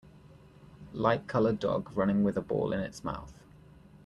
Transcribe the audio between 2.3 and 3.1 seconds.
a ball in its